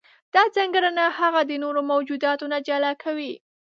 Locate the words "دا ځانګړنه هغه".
0.33-1.41